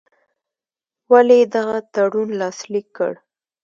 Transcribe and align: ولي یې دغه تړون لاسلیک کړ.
ولي 1.11 1.37
یې 1.41 1.45
دغه 1.55 1.77
تړون 1.93 2.29
لاسلیک 2.41 2.87
کړ. 2.97 3.13